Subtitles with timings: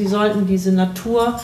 [0.00, 1.38] sie sollten diese Natur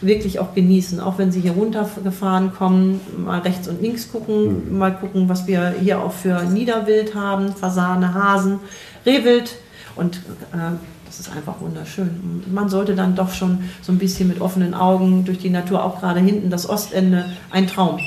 [0.00, 4.78] wirklich auch genießen, auch wenn sie hier runtergefahren kommen, mal rechts und links gucken, mhm.
[4.78, 8.60] mal gucken, was wir hier auch für Niederwild haben, Fasane, Hasen,
[9.04, 9.56] Rehwild
[9.96, 10.18] und
[10.52, 12.44] äh, das ist einfach wunderschön.
[12.52, 15.98] Man sollte dann doch schon so ein bisschen mit offenen Augen durch die Natur, auch
[16.00, 17.98] gerade hinten das Ostende, ein Traum.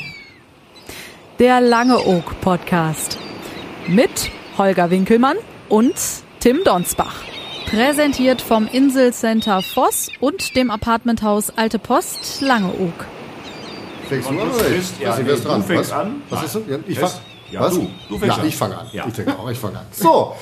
[1.40, 3.18] Der Lange Oak Podcast
[3.88, 5.38] mit Holger Winkelmann
[5.68, 5.96] und
[6.40, 7.37] Tim Donsbach.
[7.70, 13.06] Präsentiert vom Inselcenter Voss und dem Apartmenthaus Alte Post Langeoog.
[14.08, 15.00] Fängst du an oder ich?
[15.02, 15.62] Ja, nee, dran.
[15.62, 16.00] Du fängst was?
[16.00, 16.22] an.
[16.30, 16.64] Was ist so?
[16.66, 17.12] Ja, ich fang,
[17.52, 17.76] ja, was?
[17.76, 17.88] du.
[18.10, 18.48] Du fängst ja, an.
[18.48, 18.88] ich fange an.
[18.92, 19.06] Ja.
[19.08, 19.86] Ich denke auch, ich fange an.
[19.92, 20.36] So,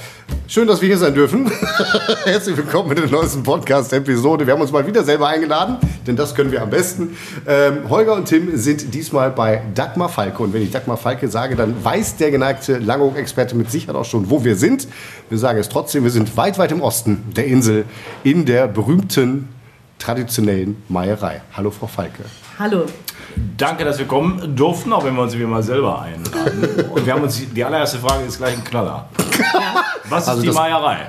[0.48, 1.52] schön, dass wir hier sein dürfen.
[2.24, 4.48] Herzlich willkommen mit der neuesten Podcast-Episode.
[4.48, 7.16] Wir haben uns mal wieder selber eingeladen, denn das können wir am besten.
[7.48, 10.42] Ähm, Holger und Tim sind diesmal bei Dagmar Falke.
[10.42, 14.30] Und wenn ich Dagmar Falke sage, dann weiß der geneigte Langeoog-Experte mit Sicherheit auch schon,
[14.30, 14.88] wo wir sind.
[15.30, 17.86] Wir sagen es trotzdem, wir sind weit, weit im Osten der Insel
[18.24, 19.50] in der berühmten
[20.00, 21.42] traditionellen Meierei.
[21.56, 22.26] Hallo, Frau Falke.
[22.60, 22.86] Hallo.
[23.58, 26.90] Danke, dass wir kommen durften, auch wenn wir uns wie mal selber einladen.
[26.90, 29.10] Und wir haben uns die allererste Frage ist gleich ein Knaller.
[29.54, 29.84] Ja.
[30.10, 31.08] Was ist also die Meierei?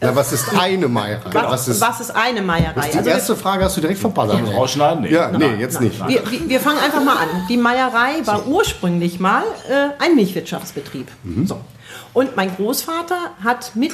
[0.00, 1.30] Ja, was ist eine Meierei?
[1.32, 2.90] Was, was, ist, was ist, eine Meierei?
[2.90, 4.28] Die also erste Frage hast du direkt vom Ball.
[4.28, 4.54] Ja.
[4.54, 5.02] Rausschneiden?
[5.02, 5.12] Nee.
[5.12, 6.06] Ja, nee, jetzt nicht.
[6.06, 7.28] Wir, wir, fangen einfach mal an.
[7.48, 11.06] Die Meierei war ursprünglich mal äh, ein Milchwirtschaftsbetrieb.
[11.22, 11.46] Mhm.
[11.46, 11.60] So.
[12.12, 13.92] Und mein Großvater hat mit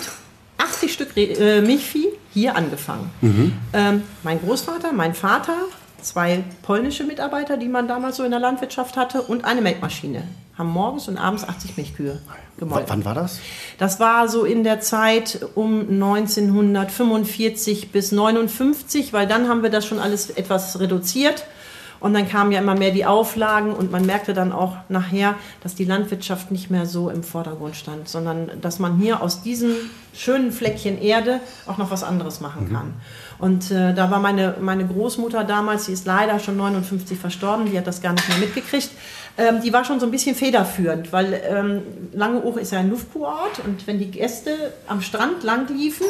[0.58, 3.10] 80 Stück äh, Milchvieh hier angefangen.
[3.20, 3.52] Mhm.
[3.72, 5.56] Ähm, mein Großvater, mein Vater,
[6.00, 10.24] zwei polnische Mitarbeiter, die man damals so in der Landwirtschaft hatte, und eine Melkmaschine.
[10.58, 12.20] Haben morgens und abends 80 Milchkühe
[12.58, 12.86] gemolken.
[12.88, 13.38] Wann war das?
[13.78, 19.86] Das war so in der Zeit um 1945 bis 59, weil dann haben wir das
[19.86, 21.46] schon alles etwas reduziert.
[22.02, 25.76] Und dann kamen ja immer mehr die Auflagen und man merkte dann auch nachher, dass
[25.76, 29.70] die Landwirtschaft nicht mehr so im Vordergrund stand, sondern dass man hier aus diesem
[30.12, 32.86] schönen Fleckchen Erde auch noch was anderes machen kann.
[32.86, 32.92] Mhm.
[33.38, 37.78] Und äh, da war meine, meine Großmutter damals, die ist leider schon 59 verstorben, die
[37.78, 38.90] hat das gar nicht mehr mitgekriegt.
[39.38, 41.82] Ähm, die war schon so ein bisschen federführend, weil ähm,
[42.12, 46.06] Langeoog ist ja ein Luftkurort und wenn die Gäste am Strand lang liefen,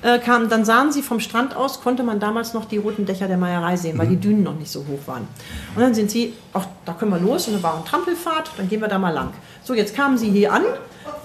[0.00, 3.28] äh, kamen, dann sahen sie vom Strand aus, konnte man damals noch die roten Dächer
[3.28, 4.20] der Meierei sehen, weil die mhm.
[4.22, 5.28] Dünen noch nicht so hoch waren.
[5.74, 8.68] Und dann sind sie, ach, da können wir los und da war eine Trampelfahrt, dann
[8.70, 9.34] gehen wir da mal lang.
[9.62, 10.62] So, jetzt kamen sie hier an,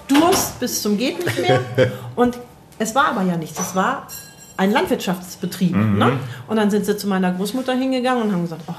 [0.06, 1.60] Durst bis zum geht nicht mehr
[2.16, 2.38] und
[2.78, 4.06] es war aber ja nichts, es war
[4.58, 5.74] ein Landwirtschaftsbetrieb.
[5.74, 5.98] Mhm.
[5.98, 6.12] Ne?
[6.46, 8.74] Und dann sind sie zu meiner Großmutter hingegangen und haben gesagt, oh,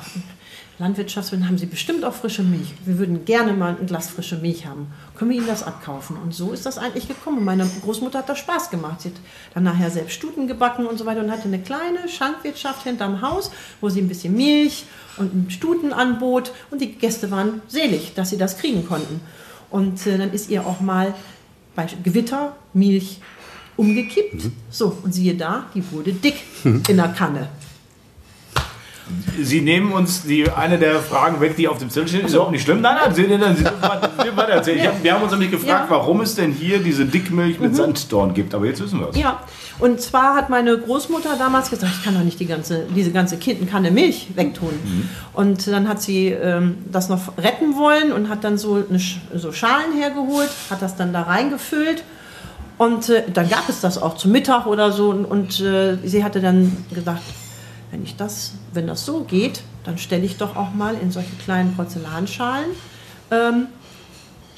[0.80, 2.74] Landwirtschaftswind haben Sie bestimmt auch frische Milch.
[2.86, 4.88] Wir würden gerne mal ein Glas frische Milch haben.
[5.16, 6.16] Können wir Ihnen das abkaufen?
[6.16, 7.44] Und so ist das eigentlich gekommen.
[7.44, 9.02] Meine Großmutter hat da Spaß gemacht.
[9.02, 9.18] Sie hat
[9.54, 13.52] dann nachher selbst Stuten gebacken und so weiter und hatte eine kleine Schankwirtschaft hinterm Haus,
[13.82, 14.86] wo sie ein bisschen Milch
[15.18, 16.54] und Stuten anbot.
[16.72, 19.20] Und die Gäste waren selig, dass sie das kriegen konnten.
[19.70, 21.14] Und äh, dann ist ihr auch mal
[21.76, 23.20] bei Gewitter Milch
[23.76, 24.46] umgekippt.
[24.46, 24.54] Mhm.
[24.70, 26.84] So, und siehe da, die wurde dick mhm.
[26.88, 27.50] in der Kanne.
[29.42, 32.26] Sie nehmen uns die, eine der Fragen weg, die auf dem Zettel stehen.
[32.26, 32.82] Ist überhaupt nicht schlimm.
[32.82, 33.66] Nein, nein, Sie, nein, Sie
[34.38, 34.88] weiter erzählen.
[34.88, 35.96] Hab, wir haben uns nämlich gefragt, ja.
[35.96, 37.76] warum es denn hier diese Dickmilch mit mhm.
[37.76, 38.54] Sanddorn gibt.
[38.54, 39.18] Aber jetzt wissen wir es.
[39.18, 39.40] Ja,
[39.80, 43.38] und zwar hat meine Großmutter damals gesagt, ich kann doch nicht die ganze, diese ganze
[43.38, 44.74] Kanne Milch wegtun.
[44.84, 45.10] Mhm.
[45.34, 49.00] Und dann hat sie ähm, das noch retten wollen und hat dann so, eine,
[49.36, 52.04] so Schalen hergeholt, hat das dann da reingefüllt.
[52.78, 55.10] Und äh, dann gab es das auch zum Mittag oder so.
[55.10, 57.22] Und, und äh, sie hatte dann gesagt,
[57.92, 61.36] wenn ich das, wenn das so geht, dann stelle ich doch auch mal in solche
[61.44, 62.72] kleinen Porzellanschalen
[63.32, 63.68] ähm,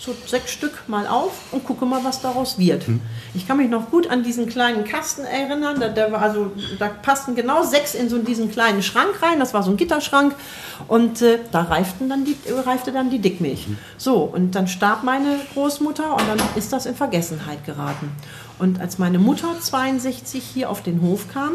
[0.01, 2.87] so sechs Stück mal auf und gucke mal, was daraus wird.
[2.87, 3.01] Mhm.
[3.35, 5.79] Ich kann mich noch gut an diesen kleinen Kasten erinnern.
[5.79, 9.39] Da, da, war also, da passten genau sechs in so diesen kleinen Schrank rein.
[9.39, 10.33] Das war so ein Gitterschrank.
[10.87, 12.35] Und äh, da reiften dann die,
[12.65, 13.67] reifte dann die Dickmilch.
[13.67, 13.77] Mhm.
[13.97, 18.11] So, und dann starb meine Großmutter und dann ist das in Vergessenheit geraten.
[18.57, 21.51] Und als meine Mutter 62 hier auf den Hof kam,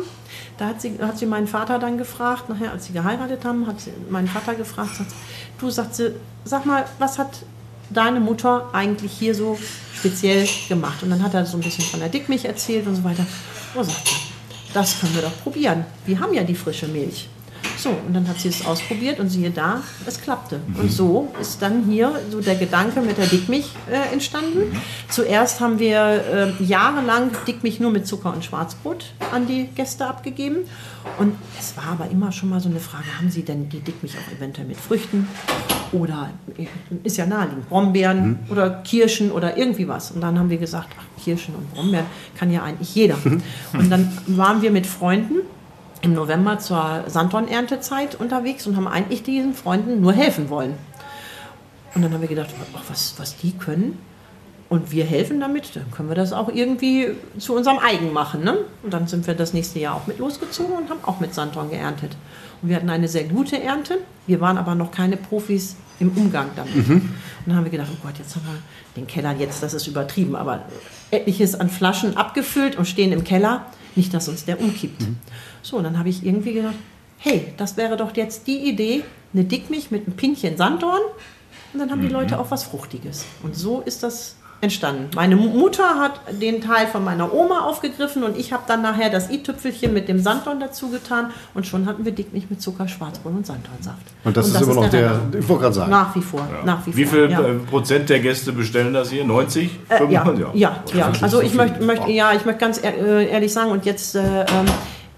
[0.56, 3.80] da hat sie, hat sie meinen Vater dann gefragt, nachher als sie geheiratet haben, hat
[3.80, 5.10] sie meinen Vater gefragt, sagt,
[5.58, 6.14] du, sagt sie,
[6.44, 7.30] sag mal, was hat
[7.90, 9.58] deine Mutter eigentlich hier so
[9.94, 11.02] speziell gemacht?
[11.02, 13.26] Und dann hat er so ein bisschen von der Dickmilch erzählt und so weiter.
[13.74, 14.26] Oh, sagt
[14.76, 15.86] das können wir doch probieren.
[16.04, 17.28] Wir haben ja die frische Milch.
[17.76, 20.60] So, und dann hat sie es ausprobiert und siehe da, es klappte.
[20.66, 20.80] Mhm.
[20.80, 24.70] Und so ist dann hier so der Gedanke mit der Dickmilch äh, entstanden.
[24.70, 24.76] Mhm.
[25.08, 30.58] Zuerst haben wir äh, jahrelang Dickmilch nur mit Zucker und Schwarzbrot an die Gäste abgegeben.
[31.18, 34.16] Und es war aber immer schon mal so eine Frage, haben Sie denn die Dickmilch
[34.16, 35.28] auch eventuell mit Früchten?
[35.92, 36.66] Oder äh,
[37.04, 38.38] ist ja naheliegend, Brombeeren mhm.
[38.50, 40.10] oder Kirschen oder irgendwie was.
[40.10, 43.16] Und dann haben wir gesagt, ach, Kirschen und Brombeeren kann ja eigentlich jeder.
[43.72, 45.40] Und dann waren wir mit Freunden
[46.06, 50.74] im November zur Sanddorn-Erntezeit unterwegs und haben eigentlich diesen Freunden nur helfen wollen.
[51.94, 53.98] Und dann haben wir gedacht, ach, was, was die können,
[54.68, 58.42] und wir helfen damit, dann können wir das auch irgendwie zu unserem eigen machen.
[58.42, 58.58] Ne?
[58.82, 61.70] Und dann sind wir das nächste Jahr auch mit losgezogen und haben auch mit Sanddorn
[61.70, 62.16] geerntet.
[62.60, 63.98] Und wir hatten eine sehr gute Ernte.
[64.26, 66.74] Wir waren aber noch keine Profis im Umgang damit.
[66.74, 66.94] Mhm.
[66.94, 67.12] Und
[67.46, 68.58] dann haben wir gedacht, oh Gott, jetzt haben wir
[68.96, 70.64] den Keller, jetzt, das ist übertrieben, aber
[71.12, 73.66] etliches an Flaschen abgefüllt und stehen im Keller.
[73.94, 75.00] Nicht, dass uns der umkippt.
[75.00, 75.16] Mhm.
[75.66, 76.76] So, und dann habe ich irgendwie gedacht,
[77.18, 79.02] hey, das wäre doch jetzt die Idee,
[79.34, 81.00] eine Dickmilch mit einem Pinchen Sanddorn.
[81.72, 82.06] Und dann haben mhm.
[82.06, 83.24] die Leute auch was Fruchtiges.
[83.42, 85.10] Und so ist das entstanden.
[85.16, 89.28] Meine Mutter hat den Teil von meiner Oma aufgegriffen und ich habe dann nachher das
[89.28, 93.44] i-Tüpfelchen mit dem Sanddorn dazu getan und schon hatten wir Dickmilch mit Zucker, Schwarzbrot und
[93.44, 93.98] Sanddornsaft.
[94.22, 95.90] Und das, und das ist immer noch der, der ich wollte sagen.
[95.90, 96.40] Nach wie vor.
[96.40, 96.64] Ja.
[96.64, 97.40] Nach wie, wie viel ja.
[97.40, 99.24] Äh, Prozent der Gäste bestellen das hier?
[99.24, 99.68] 90?
[99.88, 101.12] Äh, ja, ja, ja.
[101.20, 104.14] Also ich möchte, möchte, ja, ich möchte ganz äh, ehrlich sagen und jetzt...
[104.14, 104.66] Äh, ähm,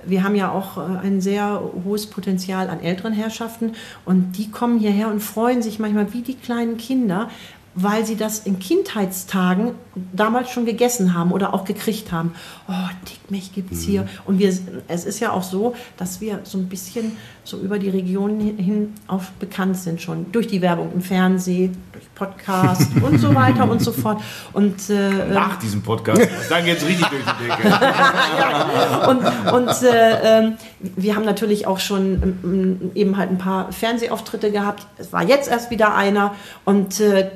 [0.05, 3.73] wir haben ja auch äh, ein sehr hohes Potenzial an älteren Herrschaften
[4.05, 7.31] und die kommen hierher und freuen sich manchmal wie die kleinen Kinder,
[7.80, 9.72] weil sie das in Kindheitstagen
[10.12, 12.34] damals schon gegessen haben oder auch gekriegt haben.
[12.69, 12.72] Oh,
[13.08, 14.02] Dickmilch gibt es hier.
[14.02, 14.08] Mhm.
[14.26, 14.52] Und wir,
[14.88, 18.94] es ist ja auch so, dass wir so ein bisschen so über die Region hin
[19.06, 20.30] auch bekannt sind schon.
[20.32, 24.20] Durch die Werbung im Fernsehen, durch Podcast und so weiter und so fort.
[24.52, 26.20] Und, äh, Nach diesem Podcast,
[26.50, 27.69] dann geht es richtig durch die Decke.
[27.69, 33.72] ja, und und äh, ähm, wir haben natürlich auch schon ähm, eben halt ein paar
[33.72, 34.86] Fernsehauftritte gehabt.
[34.98, 36.34] Es war jetzt erst wieder einer.
[36.64, 37.30] Und äh,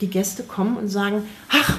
[0.00, 1.78] die Gäste kommen und sagen, ach,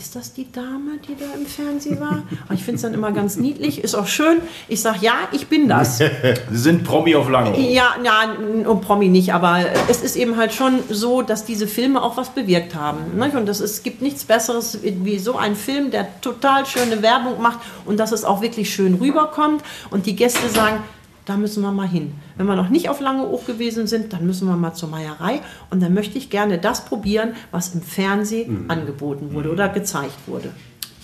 [0.00, 2.22] ist das die Dame, die da im Fernsehen war?
[2.48, 4.38] Und ich finde es dann immer ganz niedlich, ist auch schön.
[4.66, 5.98] Ich sage, ja, ich bin das.
[5.98, 6.06] Sie
[6.50, 7.58] sind Promi auf lange.
[7.60, 8.34] Ja, ja,
[8.66, 12.30] um Promi nicht, aber es ist eben halt schon so, dass diese Filme auch was
[12.30, 13.18] bewirkt haben.
[13.18, 13.30] Ne?
[13.36, 17.42] Und das ist, es gibt nichts Besseres wie so ein Film, der total schöne Werbung
[17.42, 20.82] macht und dass es auch wirklich schön rüberkommt und die Gäste sagen,
[21.30, 22.12] da müssen wir mal hin.
[22.36, 25.40] Wenn wir noch nicht auf Langeoog gewesen sind, dann müssen wir mal zur Meierei
[25.70, 28.70] und dann möchte ich gerne das probieren, was im Fernsehen mhm.
[28.70, 30.50] angeboten wurde oder gezeigt wurde.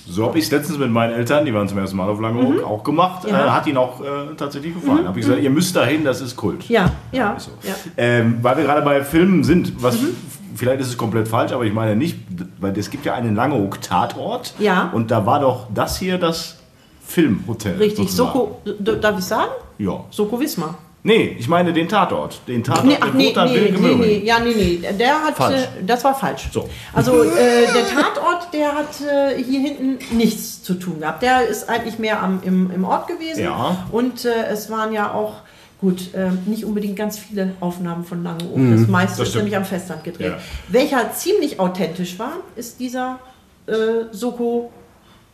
[0.09, 2.57] So habe ich es letztens mit meinen Eltern, die waren zum ersten Mal auf Langeoog,
[2.57, 2.65] mhm.
[2.65, 3.29] auch gemacht.
[3.29, 3.47] Ja.
[3.47, 5.03] Äh, hat ihnen auch äh, tatsächlich gefallen.
[5.03, 5.09] Mhm.
[5.09, 6.69] Habe ich gesagt, ihr müsst dahin, das ist Kult.
[6.69, 7.37] Ja, ja.
[7.39, 7.53] So.
[7.63, 7.75] ja.
[7.97, 10.17] Ähm, weil wir gerade bei Filmen sind, was mhm.
[10.57, 12.19] vielleicht ist es komplett falsch, aber ich meine nicht,
[12.59, 14.55] weil es gibt ja einen Langeoog-Tatort.
[14.59, 14.91] Ja.
[14.93, 16.57] Und da war doch das hier das
[17.07, 17.77] Filmhotel.
[17.77, 19.53] Richtig, Soko, darf ich sagen?
[19.79, 20.05] Ja.
[20.11, 20.79] Soko Wismar.
[21.07, 22.41] Nee, ich meine den Tatort.
[22.49, 24.81] Den Tatort nee, ach, nee, nee, nee, nee, ja, nee, nee.
[24.99, 25.63] Der hat, falsch.
[25.63, 26.49] Äh, das war falsch.
[26.53, 26.69] So.
[26.93, 31.23] Also äh, der Tatort, der hat äh, hier hinten nichts zu tun gehabt.
[31.23, 33.45] Der ist eigentlich mehr am, im, im Ort gewesen.
[33.45, 33.87] Ja.
[33.93, 35.43] Und äh, es waren ja auch,
[35.81, 38.57] gut, äh, nicht unbedingt ganz viele Aufnahmen von Langeoog.
[38.57, 40.33] Mhm, das meiste das ist nämlich am Festland gedreht.
[40.33, 40.39] Ja.
[40.67, 43.21] Welcher ziemlich authentisch war, ist dieser
[43.69, 44.73] äh, Soko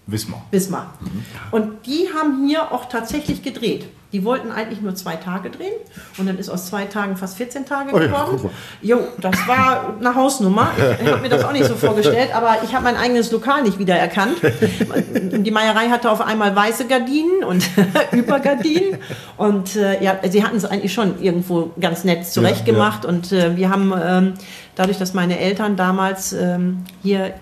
[0.07, 0.45] Wismar.
[0.51, 0.95] Wismar.
[1.01, 1.25] Mhm.
[1.51, 3.87] Und die haben hier auch tatsächlich gedreht.
[4.13, 5.73] Die wollten eigentlich nur zwei Tage drehen
[6.19, 8.41] und dann ist aus zwei Tagen fast 14 Tage geworden.
[8.45, 8.51] Oh
[8.83, 10.71] ja, jo, das war eine Hausnummer.
[11.03, 13.79] Ich habe mir das auch nicht so vorgestellt, aber ich habe mein eigenes Lokal nicht
[13.79, 14.37] wiedererkannt.
[15.33, 17.67] Die Meierei hatte auf einmal weiße Gardinen und
[18.13, 18.99] Übergardinen
[19.39, 23.17] und äh, ja, sie hatten es eigentlich schon irgendwo ganz nett zurechtgemacht ja, ja.
[23.17, 24.35] und äh, wir haben ähm,
[24.75, 27.33] dadurch, dass meine Eltern damals ähm, hier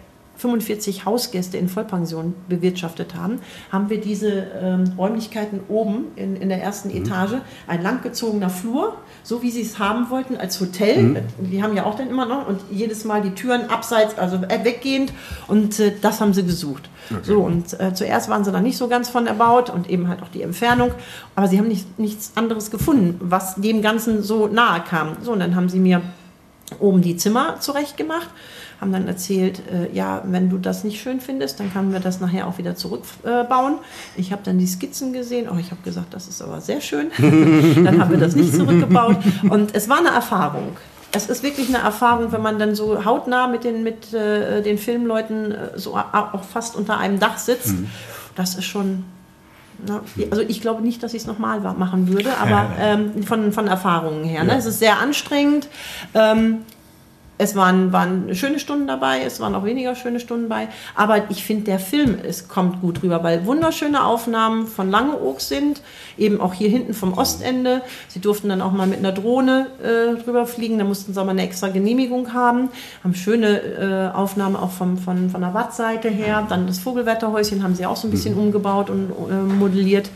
[0.40, 3.40] 45 Hausgäste in Vollpension bewirtschaftet haben,
[3.70, 7.04] haben wir diese ähm, Räumlichkeiten oben in, in der ersten mhm.
[7.04, 7.34] Etage,
[7.66, 11.02] ein langgezogener Flur, so wie sie es haben wollten als Hotel.
[11.02, 11.18] Mhm.
[11.38, 15.12] Die haben ja auch dann immer noch und jedes Mal die Türen abseits, also weggehend
[15.46, 16.88] und äh, das haben sie gesucht.
[17.10, 17.20] Okay.
[17.22, 20.22] So und äh, zuerst waren sie da nicht so ganz von erbaut und eben halt
[20.22, 20.92] auch die Entfernung,
[21.34, 25.16] aber sie haben nicht, nichts anderes gefunden, was dem Ganzen so nahe kam.
[25.22, 26.00] So und dann haben sie mir
[26.78, 28.30] oben die Zimmer zurecht gemacht
[28.80, 32.20] haben dann erzählt, äh, ja, wenn du das nicht schön findest, dann können wir das
[32.20, 33.74] nachher auch wieder zurückbauen.
[33.74, 36.80] Äh, ich habe dann die Skizzen gesehen, oh, ich habe gesagt, das ist aber sehr
[36.80, 37.10] schön.
[37.18, 39.18] dann haben wir das nicht zurückgebaut
[39.50, 40.76] und es war eine Erfahrung.
[41.12, 44.78] Es ist wirklich eine Erfahrung, wenn man dann so hautnah mit den, mit, äh, den
[44.78, 47.78] Filmleuten äh, so auch fast unter einem Dach sitzt.
[47.78, 47.88] Mhm.
[48.36, 49.04] Das ist schon
[49.86, 53.66] na, also ich glaube nicht, dass ich es nochmal machen würde, aber ähm, von, von
[53.66, 54.44] Erfahrungen her.
[54.44, 54.52] Ne?
[54.52, 54.58] Ja.
[54.58, 55.68] Es ist sehr anstrengend.
[56.14, 56.58] Ähm,
[57.40, 60.68] es waren, waren schöne Stunden dabei, es waren auch weniger schöne Stunden bei.
[60.94, 65.80] Aber ich finde, der Film es kommt gut rüber, weil wunderschöne Aufnahmen von Langeoog sind,
[66.18, 67.80] eben auch hier hinten vom Ostende.
[68.08, 71.30] Sie durften dann auch mal mit einer Drohne äh, drüber fliegen, da mussten sie aber
[71.30, 72.68] eine extra Genehmigung haben.
[73.02, 76.46] Haben schöne äh, Aufnahmen auch vom, von, von der Wattseite her.
[76.46, 78.42] Dann das Vogelwetterhäuschen haben sie auch so ein bisschen mhm.
[78.42, 80.10] umgebaut und äh, modelliert.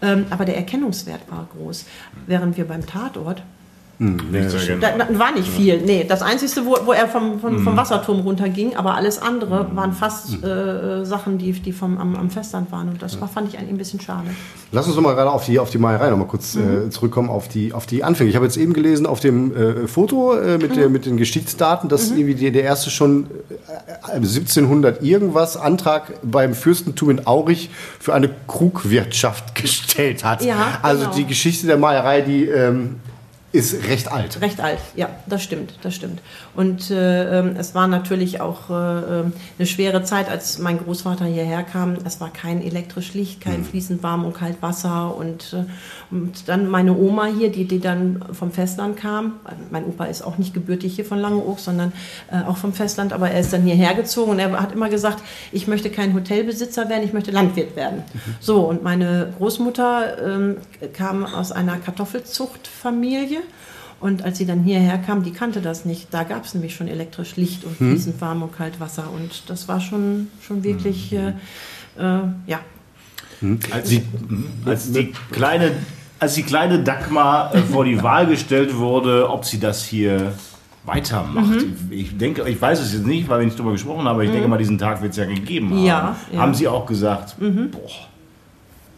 [0.00, 1.84] Ähm, aber der Erkennungswert war groß.
[2.26, 3.42] Während wir beim Tatort
[4.00, 5.82] Hm, nicht so da, war nicht viel.
[5.82, 7.76] Nee, das Einzige, wo, wo er vom, vom, vom hm.
[7.76, 9.76] Wasserturm runterging, aber alles andere hm.
[9.76, 12.88] waren fast äh, Sachen, die, die vom, am, am Festland waren.
[12.88, 14.28] Und das war, fand ich eigentlich ein bisschen schade.
[14.72, 16.86] Lass uns noch mal gerade auf die, auf die Malerei noch mal kurz äh, mhm.
[16.86, 18.30] äh, zurückkommen, auf die, auf die Anfänge.
[18.30, 20.76] Ich habe jetzt eben gelesen auf dem äh, Foto äh, mit, mhm.
[20.76, 22.16] der, mit den Geschichtsdaten, dass mhm.
[22.16, 23.26] irgendwie die, der erste schon
[24.02, 30.42] 1700 äh, irgendwas Antrag beim Fürstentum in Aurich für eine Krugwirtschaft gestellt hat.
[30.42, 31.16] Ja, also genau.
[31.16, 32.96] die Geschichte der Malerei, die ähm,
[33.52, 34.40] ist recht alt.
[34.40, 36.20] Recht alt, ja, das stimmt, das stimmt.
[36.54, 38.74] Und äh, ähm, es war natürlich auch äh,
[39.20, 41.96] ähm, eine schwere Zeit, als mein Großvater hierher kam.
[42.04, 43.64] Es war kein elektrisch Licht, kein mhm.
[43.64, 45.16] fließend warm und kalt Wasser.
[45.16, 45.64] Und, äh,
[46.14, 49.40] und dann meine Oma hier, die, die dann vom Festland kam.
[49.70, 51.92] Mein Opa ist auch nicht gebürtig hier von Langeoog, sondern
[52.30, 53.12] äh, auch vom Festland.
[53.12, 56.88] Aber er ist dann hierher gezogen und er hat immer gesagt, ich möchte kein Hotelbesitzer
[56.88, 58.04] werden, ich möchte Landwirt werden.
[58.12, 58.20] Mhm.
[58.38, 60.56] So, und meine Großmutter ähm,
[60.92, 63.39] kam aus einer Kartoffelzuchtfamilie.
[64.00, 66.08] Und als sie dann hierher kam, die kannte das nicht.
[66.12, 67.90] Da gab es nämlich schon elektrisch Licht und hm.
[67.90, 69.04] fließend warm und kalt Wasser.
[69.14, 71.34] Und das war schon, schon wirklich, hm.
[71.98, 72.60] äh, äh, ja.
[73.40, 73.58] Hm.
[73.70, 74.02] Als, die,
[74.64, 75.72] als, die kleine,
[76.18, 80.32] als die kleine Dagmar äh, vor die Wahl gestellt wurde, ob sie das hier
[80.84, 81.60] weitermacht.
[81.60, 81.88] Mhm.
[81.90, 84.30] Ich denke, ich weiß es jetzt nicht, weil wir nicht darüber gesprochen haben, aber ich
[84.30, 84.34] mhm.
[84.34, 85.84] denke mal, diesen Tag wird es ja gegeben haben.
[85.84, 86.40] Ja, ja.
[86.40, 87.70] Haben Sie auch gesagt, mhm.
[87.70, 87.90] boah,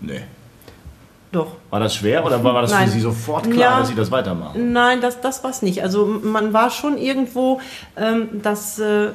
[0.01, 0.21] nee.
[1.33, 1.57] Doch.
[1.71, 2.87] War das schwer oder war das Nein.
[2.87, 4.73] für Sie sofort klar, ja, dass Sie das weitermachen?
[4.73, 5.83] Nein, das, das war es nicht.
[5.83, 7.59] Also man war schon irgendwo,
[7.97, 9.12] ähm, dass äh,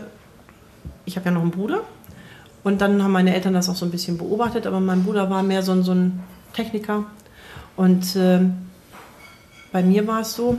[1.06, 1.82] ich habe ja noch einen Bruder
[2.64, 5.44] und dann haben meine Eltern das auch so ein bisschen beobachtet, aber mein Bruder war
[5.44, 7.06] mehr so ein, so ein Techniker
[7.76, 8.40] und äh,
[9.72, 10.58] bei mir war es so,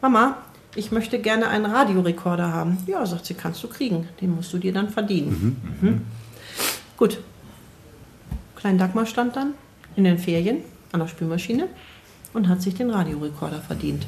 [0.00, 0.36] Mama,
[0.76, 2.78] ich möchte gerne einen Radiorekorder haben.
[2.86, 4.08] Ja, sagt sie, kannst du kriegen.
[4.20, 5.58] Den musst du dir dann verdienen.
[5.80, 5.88] Mhm.
[5.88, 6.00] Mhm.
[6.96, 7.18] Gut.
[8.54, 9.54] Klein Dagmar stand dann
[9.96, 10.58] in den Ferien
[10.92, 11.68] an der Spülmaschine
[12.32, 14.06] und hat sich den Radiorekorder verdient.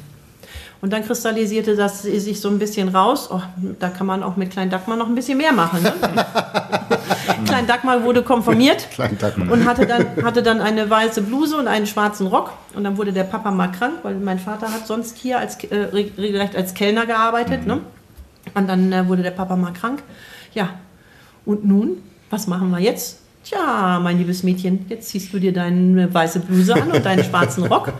[0.81, 3.29] Und dann kristallisierte das sich so ein bisschen raus.
[3.31, 3.41] Oh,
[3.79, 5.81] da kann man auch mit Klein Dagmar noch ein bisschen mehr machen.
[5.81, 5.93] Ne?
[7.45, 8.89] Klein Dagmar wurde konformiert
[9.49, 12.51] und hatte dann, hatte dann eine weiße Bluse und einen schwarzen Rock.
[12.75, 15.75] Und dann wurde der Papa mal krank, weil mein Vater hat sonst hier als, äh,
[15.93, 17.61] regelrecht als Kellner gearbeitet.
[17.61, 17.67] Mhm.
[17.67, 17.81] Ne?
[18.53, 20.03] Und dann äh, wurde der Papa mal krank.
[20.53, 20.71] Ja,
[21.45, 23.22] und nun, was machen wir jetzt?
[23.43, 27.65] Tja, mein liebes Mädchen, jetzt ziehst du dir deine weiße Bluse an und deinen schwarzen
[27.65, 27.91] Rock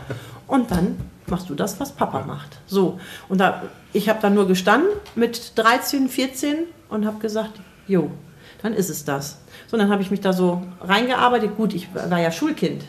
[0.46, 0.96] und dann
[1.26, 2.58] machst du das, was Papa macht.
[2.66, 2.98] So,
[3.28, 6.56] und da, ich habe dann nur gestanden mit 13, 14
[6.88, 8.10] und habe gesagt, jo,
[8.64, 9.36] dann ist es das.
[9.66, 11.54] So, dann habe ich mich da so reingearbeitet.
[11.54, 12.82] Gut, ich war ja Schulkind,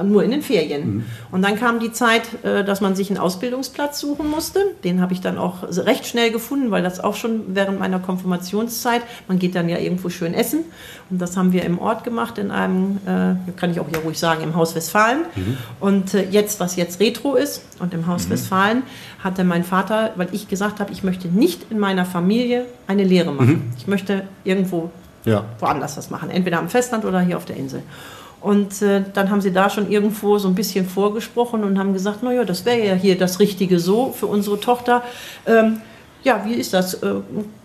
[0.00, 0.88] nur in den Ferien.
[0.88, 1.04] Mhm.
[1.32, 4.60] Und dann kam die Zeit, äh, dass man sich einen Ausbildungsplatz suchen musste.
[4.84, 9.02] Den habe ich dann auch recht schnell gefunden, weil das auch schon während meiner Konfirmationszeit,
[9.26, 10.60] man geht dann ja irgendwo schön essen.
[11.10, 14.20] Und das haben wir im Ort gemacht, in einem, äh, kann ich auch ja ruhig
[14.20, 15.22] sagen, im Haus Westfalen.
[15.34, 15.56] Mhm.
[15.80, 18.30] Und äh, jetzt, was jetzt Retro ist, und im Haus mhm.
[18.30, 18.82] Westfalen
[19.24, 23.32] hatte mein Vater, weil ich gesagt habe, ich möchte nicht in meiner Familie eine Lehre
[23.32, 23.48] machen.
[23.48, 23.72] Mhm.
[23.76, 24.92] Ich möchte irgendwo
[25.26, 25.44] ja.
[25.60, 27.82] woanders was machen, entweder am Festland oder hier auf der Insel.
[28.40, 32.22] Und äh, dann haben sie da schon irgendwo so ein bisschen vorgesprochen und haben gesagt,
[32.22, 35.02] naja, das wäre ja hier das Richtige so für unsere Tochter.
[35.46, 35.80] Ähm,
[36.22, 36.94] ja, wie ist das?
[36.94, 37.14] Äh,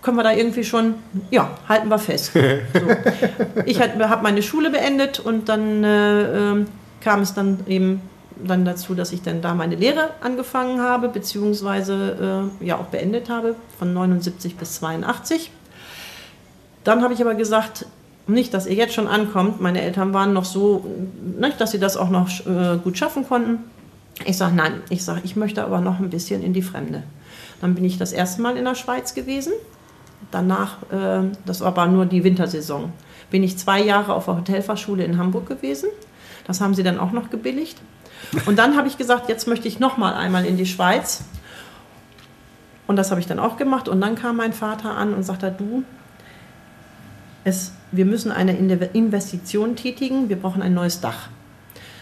[0.02, 0.96] können wir da irgendwie schon,
[1.30, 2.32] ja, halten wir fest.
[2.74, 3.62] So.
[3.66, 6.68] Ich habe meine Schule beendet und dann äh, ähm,
[7.02, 8.02] kam es dann eben
[8.44, 13.30] dann dazu, dass ich dann da meine Lehre angefangen habe, beziehungsweise äh, ja auch beendet
[13.30, 15.52] habe, von 79 bis 82.
[16.84, 17.86] Dann habe ich aber gesagt,
[18.28, 19.62] nicht, dass ihr jetzt schon ankommt.
[19.62, 20.86] Meine Eltern waren noch so,
[21.40, 23.60] nicht, dass sie das auch noch äh, gut schaffen konnten.
[24.26, 27.04] Ich sage, nein, ich sage, ich möchte aber noch ein bisschen in die Fremde.
[27.60, 29.54] Dann bin ich das erste Mal in der Schweiz gewesen.
[30.30, 32.92] Danach, äh, das war aber nur die Wintersaison,
[33.32, 35.90] bin ich zwei Jahre auf der Hotelfachschule in Hamburg gewesen.
[36.46, 37.78] Das haben sie dann auch noch gebilligt.
[38.46, 41.24] Und dann habe ich gesagt, jetzt möchte ich noch mal einmal in die Schweiz.
[42.88, 43.88] Und das habe ich dann auch gemacht.
[43.88, 45.84] Und dann kam mein Vater an und sagte, du,
[47.44, 51.30] es, wir müssen eine Investition tätigen, wir brauchen ein neues Dach.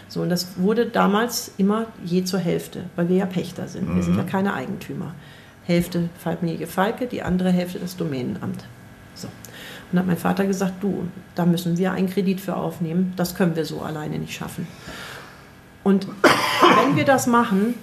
[0.07, 3.87] So, und das wurde damals immer je zur Hälfte, weil wir ja Pächter sind.
[3.87, 4.01] Wir mhm.
[4.01, 4.27] sind ja mhm.
[4.27, 5.13] keine Eigentümer.
[5.65, 8.65] Hälfte Familie Falke, die andere Hälfte das Domänenamt.
[9.13, 9.27] So.
[9.27, 9.33] Und
[9.91, 13.13] dann hat mein Vater gesagt, du, da müssen wir einen Kredit für aufnehmen.
[13.15, 14.67] Das können wir so alleine nicht schaffen.
[15.83, 16.07] Und
[16.85, 17.75] wenn wir das machen,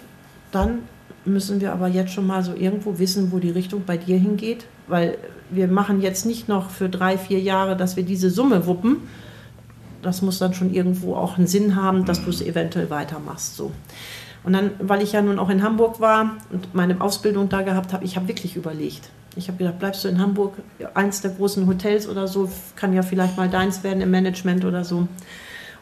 [0.51, 0.81] dann
[1.25, 4.67] müssen wir aber jetzt schon mal so irgendwo wissen, wo die Richtung bei dir hingeht,
[4.87, 5.19] weil
[5.51, 8.99] wir machen jetzt nicht noch für drei, vier Jahre, dass wir diese Summe wuppen.
[10.03, 13.57] Das muss dann schon irgendwo auch einen Sinn haben, dass du es eventuell weitermachst.
[13.57, 13.73] So.
[14.45, 17.93] Und dann, weil ich ja nun auch in Hamburg war und meine Ausbildung da gehabt
[17.93, 19.11] habe, ich habe wirklich überlegt.
[19.35, 20.55] Ich habe gedacht, bleibst du in Hamburg,
[20.95, 24.85] eins der großen Hotels oder so, kann ja vielleicht mal deins werden im Management oder
[24.85, 25.09] so.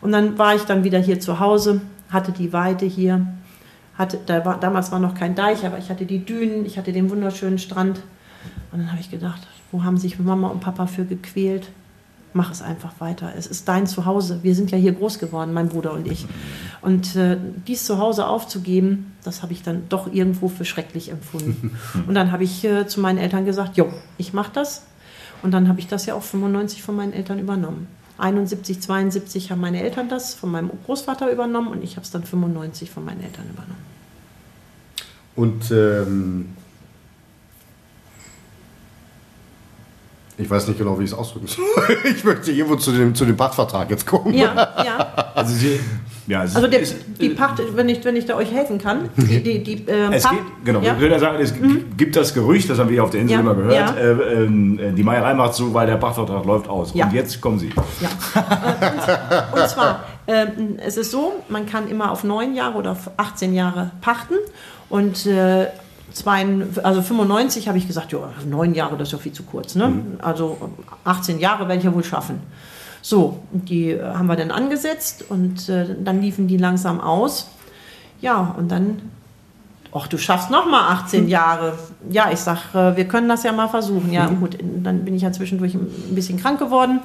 [0.00, 3.26] Und dann war ich dann wieder hier zu Hause, hatte die Weite hier,
[3.96, 6.92] hatte, da war, damals war noch kein Deich, aber ich hatte die Dünen, ich hatte
[6.92, 8.00] den wunderschönen Strand.
[8.72, 11.68] Und dann habe ich gedacht, wo haben sich Mama und Papa für gequält?
[12.32, 13.32] Mach es einfach weiter.
[13.36, 14.40] Es ist dein Zuhause.
[14.42, 16.26] Wir sind ja hier groß geworden, mein Bruder und ich.
[16.82, 17.36] Und äh,
[17.68, 21.78] dies Zuhause aufzugeben, das habe ich dann doch irgendwo für schrecklich empfunden.
[22.08, 24.82] Und dann habe ich äh, zu meinen Eltern gesagt, jo, ich mache das.
[25.42, 27.86] Und dann habe ich das ja auch 95 von meinen Eltern übernommen.
[28.18, 32.24] 71, 72 haben meine Eltern das von meinem Großvater übernommen und ich habe es dann
[32.24, 33.84] 95 von meinen Eltern übernommen.
[35.36, 36.56] Und ähm,
[40.38, 41.64] ich weiß nicht genau, wie ich es ausdrücken soll.
[42.04, 44.32] ich möchte irgendwo zu dem, zu dem Pachtvertrag jetzt kommen.
[44.34, 44.54] Ja,
[44.84, 45.32] ja.
[45.34, 45.80] Also Sie,
[46.26, 46.80] ja, also der,
[47.20, 50.22] die Pacht, wenn ich, wenn ich da euch helfen kann, die, die, die äh, es
[50.22, 50.92] Pacht, geht, genau, ja.
[50.92, 51.96] wir können ja sagen, es mhm.
[51.96, 53.40] gibt das Gerücht, das haben wir auf der Insel ja.
[53.40, 53.94] immer gehört, ja.
[53.94, 56.92] äh, äh, die Meierei macht so, weil der Pachtvertrag läuft aus.
[56.92, 57.70] Und jetzt kommen Sie.
[58.00, 58.08] Ja.
[59.52, 63.10] und, und zwar, ähm, es ist so, man kann immer auf neun Jahre oder auf
[63.16, 64.34] 18 Jahre pachten
[64.88, 65.66] und äh,
[66.12, 66.46] zwei,
[66.82, 69.74] also 95 habe ich gesagt, ja, neun Jahre, das ist ja viel zu kurz.
[69.74, 69.88] Ne?
[69.88, 70.18] Mhm.
[70.22, 70.56] Also
[71.04, 72.40] 18 Jahre werde ich ja wohl schaffen.
[73.06, 77.50] So, die äh, haben wir dann angesetzt und äh, dann liefen die langsam aus.
[78.22, 79.10] Ja, und dann,
[79.92, 81.76] ach, du schaffst noch mal 18 Jahre.
[82.08, 84.10] Ja, ich sag, äh, wir können das ja mal versuchen.
[84.10, 84.40] Ja, mhm.
[84.40, 87.00] gut, dann bin ich ja zwischendurch ein bisschen krank geworden.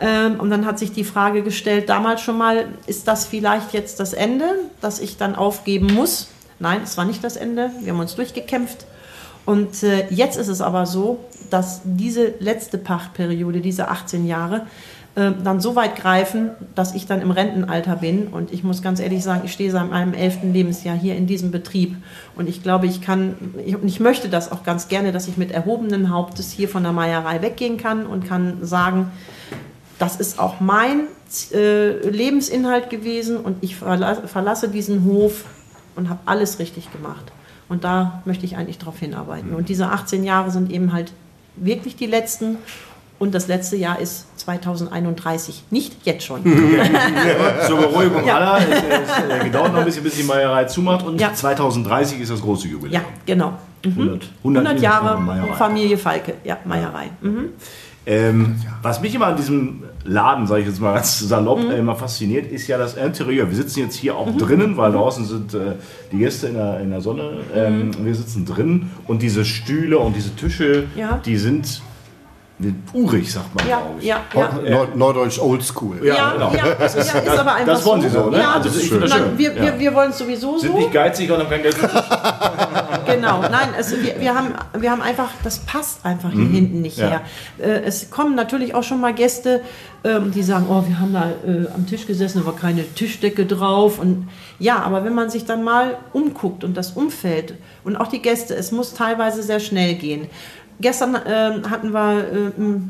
[0.00, 4.00] Ähm, und dann hat sich die Frage gestellt, damals schon mal, ist das vielleicht jetzt
[4.00, 4.46] das Ende,
[4.80, 6.30] dass ich dann aufgeben muss?
[6.58, 7.70] Nein, es war nicht das Ende.
[7.80, 8.86] Wir haben uns durchgekämpft.
[9.46, 14.66] Und äh, jetzt ist es aber so, dass diese letzte Pachtperiode, diese 18 Jahre,
[15.18, 18.28] äh, dann so weit greifen, dass ich dann im Rentenalter bin.
[18.28, 21.50] Und ich muss ganz ehrlich sagen, ich stehe seit meinem elften Lebensjahr hier in diesem
[21.50, 21.96] Betrieb.
[22.36, 23.34] Und ich glaube, ich kann,
[23.66, 26.92] ich, ich möchte das auch ganz gerne, dass ich mit erhobenen Hauptes hier von der
[26.92, 29.10] Meierei weggehen kann und kann sagen,
[29.98, 31.08] das ist auch mein
[31.52, 35.46] äh, Lebensinhalt gewesen und ich verlasse, verlasse diesen Hof
[35.96, 37.32] und habe alles richtig gemacht.
[37.68, 39.52] Und da möchte ich eigentlich darauf hinarbeiten.
[39.52, 41.12] Und diese 18 Jahre sind eben halt
[41.56, 42.58] wirklich die letzten.
[43.18, 46.42] Und das letzte Jahr ist 2031, nicht jetzt schon.
[47.66, 48.36] Zur Beruhigung ja.
[48.36, 51.34] aller, es, es, es dauert noch ein bisschen, bis die Meierei zumacht und ja.
[51.34, 53.02] 2030 ist das große Jubiläum.
[53.02, 53.54] Ja, genau.
[53.84, 53.90] Mhm.
[53.90, 57.10] 100, 100, 100 Jahre Familie Falke, ja, Meierei.
[57.20, 57.50] Mhm.
[58.06, 61.72] Ähm, was mich immer an diesem Laden, sage ich jetzt mal ganz salopp, mhm.
[61.72, 63.50] immer fasziniert, ist ja das Interieur.
[63.50, 64.38] Wir sitzen jetzt hier auch mhm.
[64.38, 65.74] drinnen, weil draußen sind äh,
[66.10, 67.40] die Gäste in der, in der Sonne.
[67.54, 68.06] Ähm, mhm.
[68.06, 71.20] Wir sitzen drin und diese Stühle und diese Tische, ja.
[71.22, 71.82] die sind
[72.92, 74.06] urig, sagt man, ja, glaube ich.
[74.06, 74.70] Ja, ja.
[74.70, 76.04] Nord Norddeutsch Oldschool.
[76.04, 76.52] Ja, ja, genau.
[76.52, 78.38] ja, das ist, ist aber einfach Das wollen Sie so, ne?
[78.38, 79.02] Ja, also, das schön.
[79.36, 80.58] Wir, wir, wir wollen es sowieso so.
[80.58, 81.76] Sind nicht geizig und haben kein Geld.
[83.06, 86.54] genau, nein, es, wir, wir, haben, wir haben einfach, das passt einfach hier mhm.
[86.54, 87.20] hinten nicht her.
[87.58, 89.60] Äh, es kommen natürlich auch schon mal Gäste,
[90.04, 93.46] ähm, die sagen, oh, wir haben da äh, am Tisch gesessen, da war keine Tischdecke
[93.46, 93.98] drauf.
[93.98, 98.22] Und ja, aber wenn man sich dann mal umguckt und das Umfeld und auch die
[98.22, 100.26] Gäste, es muss teilweise sehr schnell gehen.
[100.80, 102.80] Gestern äh, hatten wir äh,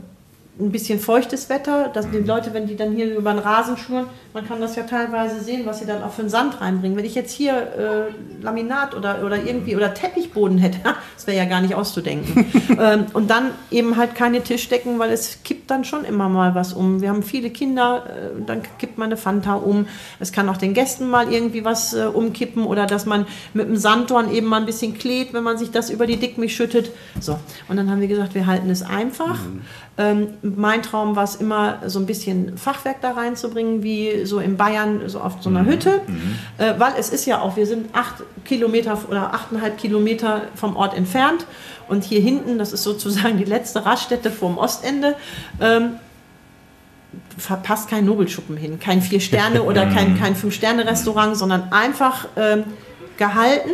[0.59, 4.47] bisschen feuchtes Wetter, dass die Leute, wenn die dann hier über den Rasen schnurren, man
[4.47, 6.97] kann das ja teilweise sehen, was sie dann auch für einen Sand reinbringen.
[6.97, 10.79] Wenn ich jetzt hier äh, Laminat oder, oder irgendwie oder Teppichboden hätte,
[11.15, 12.47] das wäre ja gar nicht auszudenken.
[12.81, 16.73] ähm, und dann eben halt keine Tischdecken, weil es kippt dann schon immer mal was
[16.73, 17.01] um.
[17.01, 19.87] Wir haben viele Kinder, äh, dann kippt man eine Fanta um.
[20.19, 23.77] Es kann auch den Gästen mal irgendwie was äh, umkippen oder dass man mit dem
[23.77, 26.91] Sanddorn eben mal ein bisschen klebt, wenn man sich das über die Dickmilch schüttet.
[27.21, 27.39] So.
[27.69, 29.39] Und dann haben wir gesagt, wir halten es einfach.
[29.45, 29.63] Mhm.
[29.99, 34.57] Ähm, mein Traum war es immer, so ein bisschen Fachwerk da reinzubringen, wie so in
[34.57, 35.69] Bayern, so auf so einer mhm.
[35.69, 36.01] Hütte.
[36.07, 36.39] Mhm.
[36.59, 40.97] Äh, weil es ist ja auch, wir sind acht Kilometer oder achteinhalb Kilometer vom Ort
[40.97, 41.47] entfernt.
[41.89, 45.17] Und hier hinten, das ist sozusagen die letzte Raststätte vorm Ostende,
[45.61, 45.95] ähm,
[47.37, 52.65] verpasst kein Nobelschuppen hin, kein Vier-Sterne- oder kein, kein Fünf-Sterne-Restaurant, sondern einfach ähm,
[53.17, 53.71] gehalten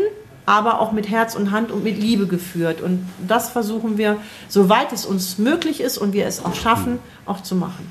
[0.46, 2.80] aber auch mit Herz und Hand und mit Liebe geführt.
[2.80, 7.42] Und das versuchen wir, soweit es uns möglich ist und wir es auch schaffen, auch
[7.42, 7.90] zu machen.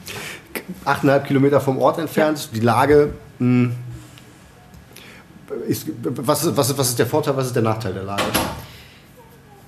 [0.85, 2.59] Achteinhalb Kilometer vom Ort entfernt, ja.
[2.59, 3.13] die Lage.
[3.39, 3.73] Hm,
[5.67, 8.23] ist, was, ist, was, was ist der Vorteil, was ist der Nachteil der Lage?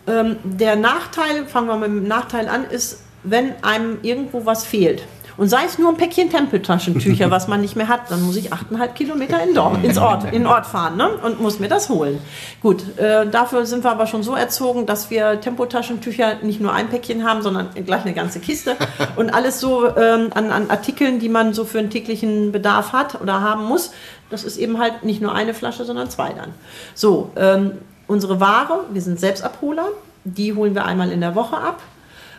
[0.08, 5.04] Ähm, der Nachteil, fangen wir mit dem Nachteil an, ist, wenn einem irgendwo was fehlt.
[5.38, 8.54] Und sei es nur ein Päckchen Tempeltaschentücher, was man nicht mehr hat, dann muss ich
[8.54, 11.10] 8,5 Kilometer in Dorf, ins Ort, in Ort fahren ne?
[11.24, 12.20] und muss mir das holen.
[12.62, 16.90] Gut, äh, dafür sind wir aber schon so erzogen, dass wir Tempotaschentücher nicht nur ein
[16.90, 18.76] Päckchen haben, sondern gleich eine ganze Kiste
[19.16, 23.22] und alles so ähm, an, an Artikeln, die man so für einen täglichen Bedarf hat
[23.22, 23.92] oder haben muss.
[24.30, 26.54] Das ist eben halt nicht nur eine Flasche, sondern zwei dann.
[26.94, 27.74] So, ähm,
[28.08, 29.88] unsere Ware, wir sind Selbstabholer,
[30.24, 31.82] die holen wir einmal in der Woche ab.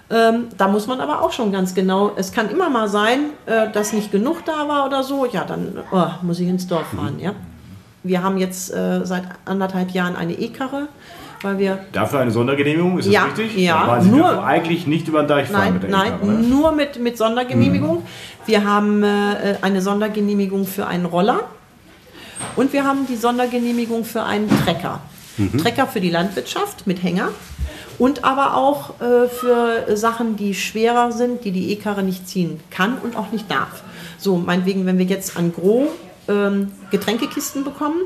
[0.08, 3.70] Ähm, da muss man aber auch schon ganz genau, es kann immer mal sein, äh,
[3.72, 7.18] dass nicht genug da war oder so, ja, dann oh, muss ich ins Dorf fahren,
[7.18, 7.32] ja.
[8.04, 10.86] Wir haben jetzt äh, seit anderthalb Jahren eine E-Karre
[11.42, 13.56] weil wir Dafür eine Sondergenehmigung, ist das ja, richtig?
[13.56, 16.48] Ja, Sie nur eigentlich nicht über den Deich fahren nein, mit der Nein, E-Karre, ne?
[16.48, 17.98] nur mit, mit Sondergenehmigung.
[17.98, 18.46] Mhm.
[18.46, 21.40] Wir haben äh, eine Sondergenehmigung für einen Roller
[22.56, 25.00] und wir haben die Sondergenehmigung für einen Trecker.
[25.36, 25.58] Mhm.
[25.58, 27.28] Trecker für die Landwirtschaft mit Hänger
[27.98, 32.98] und aber auch äh, für Sachen, die schwerer sind, die die E-Karre nicht ziehen kann
[32.98, 33.82] und auch nicht darf.
[34.18, 35.88] So, meinetwegen, wenn wir jetzt an Gros
[36.28, 38.00] ähm, Getränkekisten bekommen,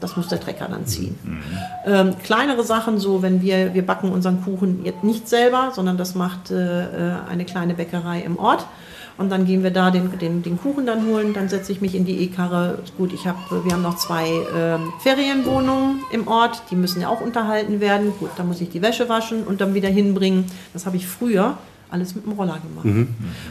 [0.00, 1.18] das muss der Trecker dann ziehen.
[1.22, 1.42] Mhm.
[1.86, 6.14] Ähm, kleinere Sachen, so wenn wir, wir backen unseren Kuchen jetzt nicht selber, sondern das
[6.14, 8.66] macht äh, äh, eine kleine Bäckerei im Ort.
[9.16, 11.34] Und dann gehen wir da den, den, den Kuchen dann holen.
[11.34, 12.78] Dann setze ich mich in die E-Karre.
[12.98, 16.62] Gut, ich hab, wir haben noch zwei ähm, Ferienwohnungen im Ort.
[16.70, 18.12] Die müssen ja auch unterhalten werden.
[18.18, 20.46] Gut, da muss ich die Wäsche waschen und dann wieder hinbringen.
[20.72, 21.56] Das habe ich früher
[21.90, 22.84] alles mit dem Roller gemacht.
[22.84, 23.08] Mhm.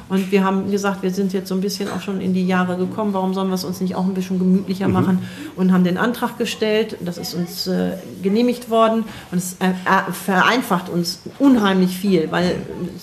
[0.10, 2.78] Und wir haben gesagt, wir sind jetzt so ein bisschen auch schon in die Jahre
[2.78, 4.94] gekommen, warum sollen wir es uns nicht auch ein bisschen gemütlicher mhm.
[4.94, 5.20] machen
[5.56, 10.12] und haben den Antrag gestellt, das ist uns äh, genehmigt worden und es äh, äh
[10.12, 12.56] vereinfacht uns unheimlich viel, weil,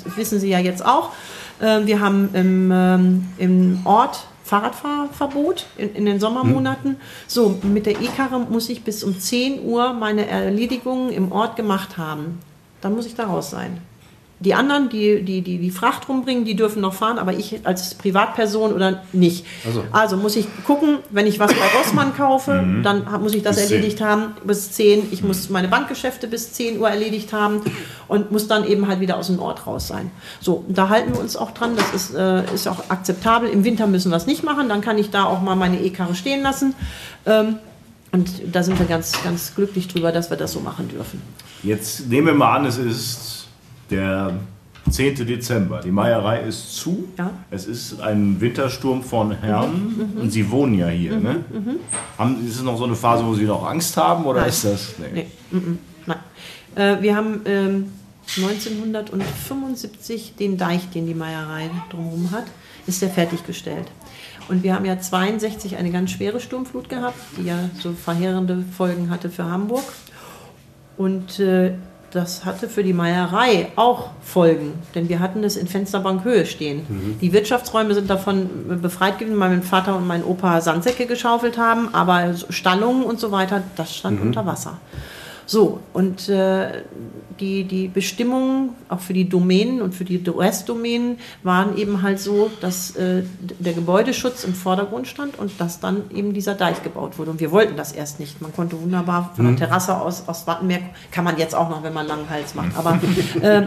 [0.04, 1.10] das wissen Sie ja jetzt auch,
[1.60, 6.92] äh, wir haben im, ähm, im Ort Fahrradfahrverbot in, in, den Sommermonaten.
[6.92, 6.96] Mhm.
[7.28, 11.96] So, mit der E-Karre muss ich bis um 10 Uhr meine Erledigungen im Ort gemacht
[11.96, 12.40] haben.
[12.80, 13.80] Dann muss ich da raus sein.
[14.40, 17.94] Die anderen, die, die die, die Fracht rumbringen, die dürfen noch fahren, aber ich als
[17.94, 19.44] Privatperson oder nicht.
[19.66, 22.82] Also, also muss ich gucken, wenn ich was bei Rossmann kaufe, mhm.
[22.82, 24.06] dann muss ich das bis erledigt 10.
[24.06, 25.08] haben bis 10.
[25.10, 25.28] Ich mhm.
[25.28, 27.60] muss meine Bankgeschäfte bis 10 Uhr erledigt haben
[28.08, 30.10] und muss dann eben halt wieder aus dem Ort raus sein.
[30.40, 31.76] So, da halten wir uns auch dran.
[31.76, 33.48] Das ist, äh, ist auch akzeptabel.
[33.50, 34.70] Im Winter müssen wir es nicht machen.
[34.70, 36.74] Dann kann ich da auch mal meine E-Karre stehen lassen.
[37.26, 37.58] Ähm,
[38.12, 41.22] und da sind wir ganz, ganz glücklich drüber, dass wir das so machen dürfen.
[41.62, 43.29] Jetzt nehmen wir mal an, es ist
[43.90, 44.34] der
[44.88, 45.26] 10.
[45.26, 45.80] Dezember.
[45.80, 47.08] Die Meierei ist zu.
[47.18, 47.30] Ja.
[47.50, 50.14] Es ist ein Wintersturm von Herren mhm.
[50.14, 50.20] mhm.
[50.22, 51.16] und Sie wohnen ja hier.
[51.16, 51.22] Mhm.
[51.22, 51.44] Ne?
[51.52, 51.76] Mhm.
[52.18, 54.48] Haben, ist es noch so eine Phase, wo Sie noch Angst haben oder Nein.
[54.48, 54.94] ist das?
[54.98, 55.06] Nee.
[55.12, 55.26] nee.
[55.50, 55.78] Mhm.
[56.06, 56.18] Nein.
[56.74, 57.92] Äh, wir haben ähm,
[58.36, 62.44] 1975 den Deich, den die Meierei drumherum hat,
[62.86, 63.88] ist der fertiggestellt.
[64.48, 69.10] Und wir haben ja 62 eine ganz schwere Sturmflut gehabt, die ja so verheerende Folgen
[69.10, 69.84] hatte für Hamburg.
[70.96, 71.74] Und äh,
[72.10, 76.86] das hatte für die Meierei auch Folgen, denn wir hatten es in Fensterbankhöhe stehen.
[76.88, 77.18] Mhm.
[77.20, 81.94] Die Wirtschaftsräume sind davon befreit gewesen, weil mein Vater und mein Opa Sandsäcke geschaufelt haben,
[81.94, 84.28] aber Stallungen und so weiter, das stand mhm.
[84.28, 84.78] unter Wasser.
[85.50, 86.84] So, und äh,
[87.40, 92.52] die, die Bestimmungen auch für die Domänen und für die Restdomänen waren eben halt so,
[92.60, 93.24] dass äh,
[93.58, 97.32] der Gebäudeschutz im Vordergrund stand und dass dann eben dieser Deich gebaut wurde.
[97.32, 98.40] Und wir wollten das erst nicht.
[98.40, 99.56] Man konnte wunderbar von der mhm.
[99.56, 103.00] Terrasse aus, aus Wattenberg, kann man jetzt auch noch, wenn man langen Hals macht, aber
[103.42, 103.66] äh,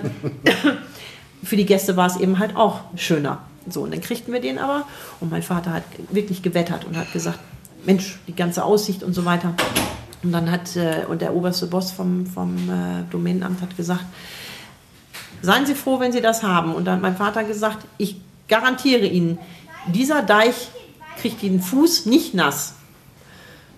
[1.43, 3.39] für die Gäste war es eben halt auch schöner.
[3.69, 4.85] So, und dann kriegten wir den aber
[5.19, 7.39] und mein Vater hat wirklich gewettert und hat gesagt,
[7.85, 9.53] Mensch, die ganze Aussicht und so weiter
[10.23, 14.05] und dann hat, äh, und der oberste Boss vom, vom äh, Domänenamt hat gesagt,
[15.41, 16.73] seien Sie froh, wenn Sie das haben.
[16.73, 18.15] Und dann hat mein Vater gesagt, ich
[18.47, 19.37] garantiere Ihnen,
[19.87, 20.69] dieser Deich
[21.19, 22.75] kriegt den Fuß nicht nass.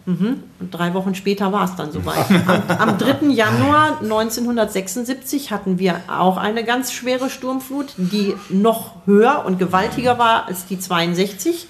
[0.06, 0.44] Mhm.
[0.60, 2.30] Und drei Wochen später war es dann soweit.
[2.70, 3.28] Am, am 3.
[3.30, 10.48] Januar 1976 hatten wir auch eine ganz schwere Sturmflut, die noch höher und gewaltiger war
[10.48, 11.68] als die 62.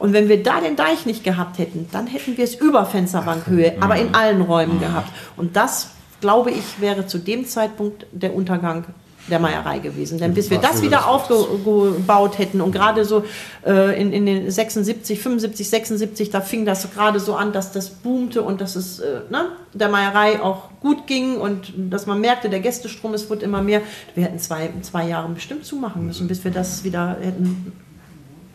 [0.00, 3.74] Und wenn wir da den Deich nicht gehabt hätten, dann hätten wir es über Fensterbankhöhe,
[3.80, 5.12] aber in allen Räumen gehabt.
[5.36, 5.90] Und das,
[6.22, 8.86] glaube ich, wäre zu dem Zeitpunkt der Untergang
[9.28, 10.18] der Meierei gewesen.
[10.18, 13.24] Denn bis wir das wieder aufgebaut hätten und gerade so
[13.66, 17.90] äh, in, in den 76, 75, 76, da fing das gerade so an, dass das
[17.90, 22.48] boomte und dass es äh, ne, der Meierei auch gut ging und dass man merkte,
[22.48, 23.82] der Gästestrom, es wurde immer mehr.
[24.14, 27.72] Wir hätten zwei, zwei Jahre bestimmt zumachen müssen, bis wir das wieder hätten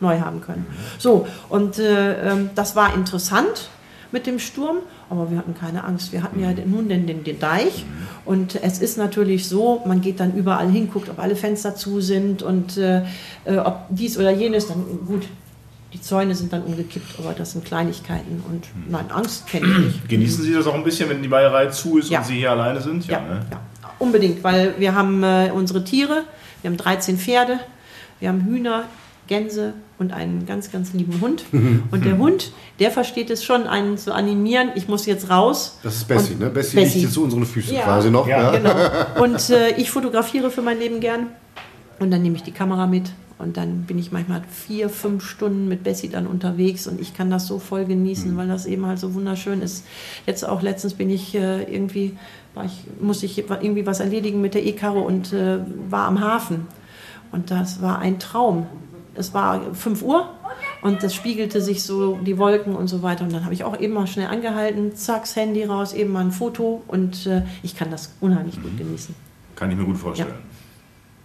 [0.00, 0.66] neu haben können.
[0.98, 3.70] So, und äh, ähm, das war interessant
[4.12, 4.78] mit dem Sturm,
[5.10, 6.12] aber wir hatten keine Angst.
[6.12, 7.84] Wir hatten ja nun den, den, den Deich
[8.24, 12.00] und es ist natürlich so, man geht dann überall hin, guckt, ob alle Fenster zu
[12.00, 13.02] sind und äh,
[13.44, 15.24] äh ob dies oder jenes, dann gut,
[15.92, 20.08] die Zäune sind dann umgekippt, aber das sind Kleinigkeiten und nein, Angst kenne ich nicht.
[20.08, 22.18] Genießen Sie das auch ein bisschen, wenn die Meierei zu ist ja.
[22.18, 23.06] und Sie hier alleine sind?
[23.06, 23.46] Ja, ja, ne?
[23.50, 23.60] ja.
[23.98, 26.24] unbedingt, weil wir haben äh, unsere Tiere,
[26.62, 27.60] wir haben 13 Pferde,
[28.20, 28.84] wir haben Hühner,
[29.26, 31.44] Gänse und einen ganz, ganz lieben Hund.
[31.90, 34.70] Und der Hund, der versteht es schon, einen zu animieren.
[34.74, 35.78] Ich muss jetzt raus.
[35.82, 36.50] Das ist Bessie, ne?
[36.50, 37.00] Bessie, Bessie.
[37.00, 37.82] liegt zu unseren Füßen ja.
[37.82, 38.26] quasi noch.
[38.26, 38.58] Ja, ja.
[38.58, 38.74] genau.
[39.22, 41.28] Und äh, ich fotografiere für mein Leben gern.
[41.98, 43.10] Und dann nehme ich die Kamera mit.
[43.38, 47.30] Und dann bin ich manchmal vier, fünf Stunden mit Bessie dann unterwegs und ich kann
[47.30, 48.36] das so voll genießen, mhm.
[48.38, 49.84] weil das eben halt so wunderschön ist.
[50.26, 52.16] Jetzt auch letztens bin ich äh, irgendwie,
[52.54, 55.58] war ich, musste ich irgendwie was erledigen mit der E-Karre und äh,
[55.90, 56.66] war am Hafen.
[57.30, 58.66] Und das war ein Traum
[59.16, 60.30] es war 5 Uhr
[60.82, 63.24] Und das spiegelte sich so, die Wolken und so weiter.
[63.24, 66.20] Und dann habe ich auch eben mal schnell angehalten, zack, das Handy raus, eben mal
[66.20, 66.82] ein Foto.
[66.86, 69.14] Und äh, ich kann das unheimlich gut genießen.
[69.54, 70.30] Kann ich mir gut vorstellen.
[70.30, 70.36] Ja.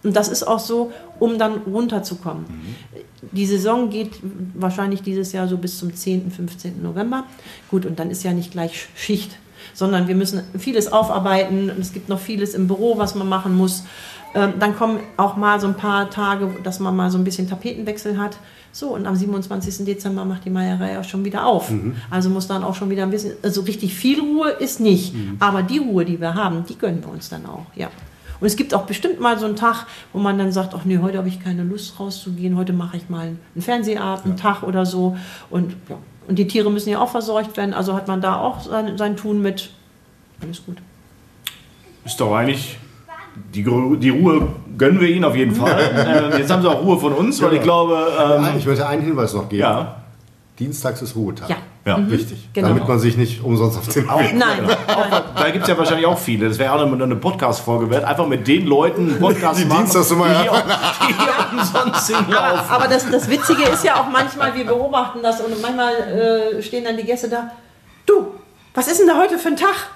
[0.04, 2.44] Und das ist auch so, um dann runterzukommen.
[2.44, 2.76] Mhm.
[3.32, 4.20] Die Saison geht
[4.56, 6.82] wahrscheinlich dieses Jahr so bis zum 10., 15.
[6.82, 7.26] November.
[7.70, 9.38] Gut, und dann ist ja nicht gleich Schicht,
[9.76, 11.70] sondern wir müssen vieles aufarbeiten.
[11.80, 13.84] Es gibt noch vieles im Büro, was man machen muss.
[14.34, 17.50] Ähm, dann kommen auch mal so ein paar Tage, dass man mal so ein bisschen
[17.50, 18.38] Tapetenwechsel hat.
[18.72, 19.86] So, und am 27.
[19.86, 21.70] Dezember macht die Meierei auch schon wieder auf.
[21.70, 21.96] Mhm.
[22.10, 25.14] Also muss dann auch schon wieder ein bisschen, also richtig viel Ruhe ist nicht.
[25.14, 25.36] Mhm.
[25.40, 27.90] Aber die Ruhe, die wir haben, die gönnen wir uns dann auch, ja.
[28.40, 30.98] Und es gibt auch bestimmt mal so einen Tag, wo man dann sagt, ach nee,
[30.98, 34.42] heute habe ich keine Lust rauszugehen, heute mache ich mal einen Fernsehabend, einen ja.
[34.42, 35.16] Tag oder so.
[35.52, 35.98] Und, ja.
[36.28, 39.16] und die Tiere müssen ja auch versorgt werden, also hat man da auch sein, sein
[39.16, 39.70] Tun mit.
[40.42, 40.78] Alles gut.
[42.04, 42.80] Ist doch eigentlich
[43.54, 43.64] die,
[44.00, 46.32] die, Ruhe gönnen wir Ihnen auf jeden Fall.
[46.34, 48.08] äh, jetzt haben Sie auch Ruhe von uns, weil ich glaube.
[48.20, 49.62] Ähm, ich möchte einen Hinweis noch geben.
[49.62, 49.96] Ja.
[50.60, 51.50] Dienstags ist Ruhetag.
[51.50, 51.58] Ja.
[51.84, 52.12] Ja, mhm.
[52.12, 52.50] wichtig.
[52.54, 52.68] Genau.
[52.68, 54.60] Damit man sich nicht umsonst auf den Weg Nein.
[54.60, 55.22] Genau.
[55.36, 56.48] da gibt es ja wahrscheinlich auch viele.
[56.48, 58.04] Das wäre auch eine, eine Podcast-Folge wert.
[58.04, 60.42] Einfach mit den Leuten Podcast die machen, die, ja.
[60.42, 60.64] hier,
[61.08, 62.36] die hier umsonst hinlaufen.
[62.36, 66.62] Aber, aber das, das Witzige ist ja auch manchmal, wir beobachten das und manchmal äh,
[66.62, 67.50] stehen dann die Gäste da.
[68.06, 68.28] Du,
[68.76, 69.90] was ist denn da heute für ein Tag?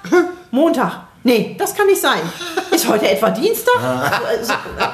[0.50, 1.02] Montag.
[1.26, 2.20] Nee, das kann nicht sein.
[2.72, 3.74] Ist heute etwa Dienstag?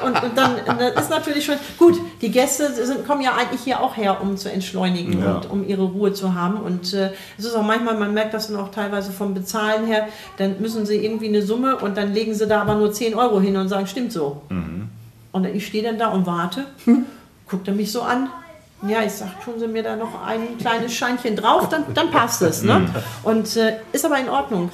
[0.02, 2.00] und, und dann, dann, ist natürlich schon gut.
[2.22, 5.34] Die Gäste sind, kommen ja eigentlich hier auch her, um zu entschleunigen ja.
[5.34, 6.56] und um ihre Ruhe zu haben.
[6.56, 10.08] Und äh, es ist auch manchmal, man merkt das dann auch teilweise vom Bezahlen her,
[10.38, 13.38] dann müssen sie irgendwie eine Summe und dann legen sie da aber nur 10 Euro
[13.38, 14.40] hin und sagen, stimmt so.
[14.48, 14.88] Mhm.
[15.32, 17.04] Und ich stehe dann da und warte, hm,
[17.46, 18.30] guckt er mich so an,
[18.88, 22.42] ja, ich sag, tun Sie mir da noch ein kleines Scheinchen drauf, dann, dann passt
[22.42, 22.62] es.
[22.62, 22.88] Ne?
[23.22, 24.70] Und äh, ist aber in Ordnung.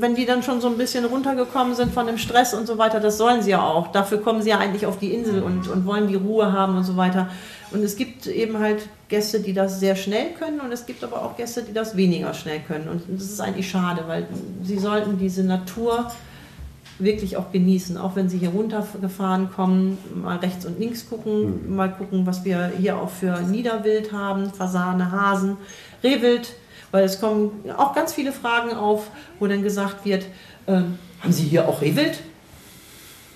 [0.00, 3.00] Wenn die dann schon so ein bisschen runtergekommen sind von dem Stress und so weiter,
[3.00, 3.92] das sollen sie ja auch.
[3.92, 6.84] Dafür kommen sie ja eigentlich auf die Insel und, und wollen die Ruhe haben und
[6.84, 7.28] so weiter.
[7.70, 11.22] Und es gibt eben halt Gäste, die das sehr schnell können und es gibt aber
[11.22, 12.88] auch Gäste, die das weniger schnell können.
[12.88, 14.26] Und das ist eigentlich schade, weil
[14.62, 16.10] sie sollten diese Natur
[16.98, 21.76] wirklich auch genießen, auch wenn sie hier runtergefahren kommen, mal rechts und links gucken, mhm.
[21.76, 25.56] mal gucken, was wir hier auch für Niederwild haben, Fasane, Hasen,
[26.02, 26.54] Rehwild,
[26.90, 30.26] weil es kommen auch ganz viele Fragen auf, wo dann gesagt wird,
[30.66, 32.20] ähm, haben Sie hier auch Rehwild?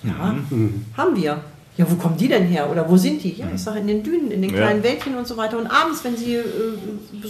[0.03, 0.85] Ja, mhm.
[0.97, 1.41] haben wir.
[1.75, 2.69] Ja, wo kommen die denn her?
[2.69, 3.33] Oder wo sind die?
[3.33, 4.89] Ja, ich sage in den Dünen, in den kleinen ja.
[4.91, 5.57] Wäldchen und so weiter.
[5.57, 6.43] Und abends, wenn sie, äh,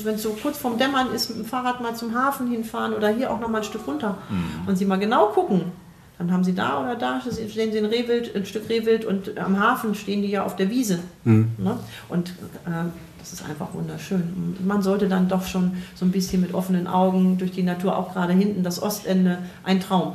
[0.04, 3.08] wenn es so kurz vorm Dämmern ist, mit dem Fahrrad mal zum Hafen hinfahren oder
[3.08, 4.68] hier auch noch mal ein Stück runter mhm.
[4.68, 5.72] und sie mal genau gucken,
[6.18, 9.60] dann haben sie da oder da, stehen sie in Rehwild, ein Stück Rehwild und am
[9.60, 11.00] Hafen stehen die ja auf der Wiese.
[11.24, 11.52] Mhm.
[11.58, 11.80] Ne?
[12.10, 12.32] Und
[12.66, 12.90] äh,
[13.24, 14.58] das ist einfach wunderschön.
[14.66, 18.14] Man sollte dann doch schon so ein bisschen mit offenen Augen durch die Natur, auch
[18.14, 20.14] gerade hinten das Ostende, ein Traum.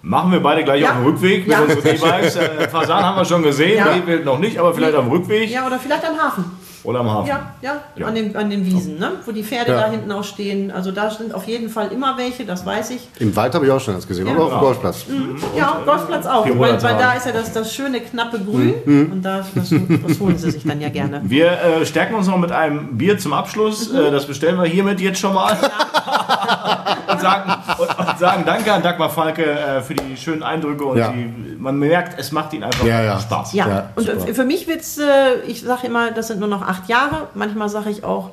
[0.00, 0.92] Machen wir beide gleich ja.
[0.92, 1.60] auf dem Rückweg mit ja.
[1.62, 2.36] unseren E-Bikes.
[2.36, 4.16] Äh, Fasan haben wir schon gesehen, ja.
[4.24, 5.50] Noch nicht, aber vielleicht am Rückweg.
[5.50, 6.44] Ja, oder vielleicht am Hafen.
[6.84, 7.28] Oder am Hafen.
[7.28, 8.06] Ja, ja, ja.
[8.06, 9.12] An, den, an den Wiesen, ne?
[9.24, 9.80] wo die Pferde ja.
[9.82, 10.70] da hinten auch stehen.
[10.72, 13.08] Also da sind auf jeden Fall immer welche, das weiß ich.
[13.20, 14.32] Im Wald habe ich auch schon das gesehen, ja.
[14.32, 15.06] aber auf dem Golfplatz.
[15.06, 15.36] Mhm.
[15.56, 19.12] Ja, Und, Golfplatz auch, weil, weil, da ist ja das, das schöne, knappe Grün mhm.
[19.12, 21.20] und da, das, das, holen sie sich dann ja gerne.
[21.24, 23.92] Wir äh, stärken uns noch mit einem Bier zum Abschluss.
[23.92, 23.98] Mhm.
[23.98, 25.52] Äh, das bestellen wir hiermit jetzt schon mal.
[25.52, 25.60] und,
[27.22, 31.56] sagen, und, und, sagen Danke an Dagmar Falke äh, für die schönen Eindrücke und die,
[31.58, 32.84] man merkt, es macht ihnen einfach
[33.20, 33.52] Spaß.
[33.52, 34.34] Ja, und super.
[34.34, 37.28] für mich wird es, äh, ich sage immer, das sind nur noch acht Jahre.
[37.34, 38.30] Manchmal sage ich auch,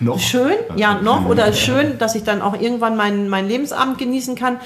[0.00, 0.18] noch.
[0.18, 4.58] schön, ja, noch oder schön, dass ich dann auch irgendwann meinen mein Lebensabend genießen kann.